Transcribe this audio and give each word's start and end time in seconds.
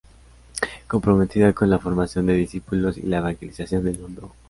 Comprometida 0.87 1.53
con 1.53 1.69
la 1.69 1.77
formación 1.77 2.25
de 2.25 2.33
discípulos 2.33 2.97
y 2.97 3.03
la 3.03 3.19
evangelización 3.19 3.83
del 3.83 3.99
mundo. 3.99 4.33